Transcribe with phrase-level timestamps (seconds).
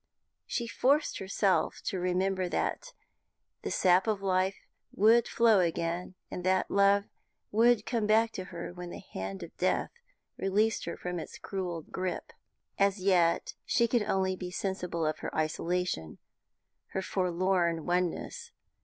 [0.47, 2.91] She forced herself to remember that
[3.61, 7.03] the sap of life would flow again, that love
[7.51, 9.91] would come back to her when the hand of death
[10.37, 12.33] released her from its cruel grip;
[12.79, 16.17] as yet she could only be sensible of her isolation,
[16.93, 18.51] her forlorn oneness.